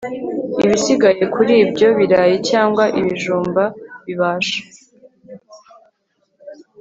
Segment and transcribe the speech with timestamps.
[0.65, 3.63] Ibisigaye kuri ibyo birayi cyangwa ibijumba
[4.05, 4.59] bibasha